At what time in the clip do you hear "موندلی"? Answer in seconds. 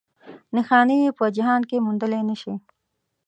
1.85-2.21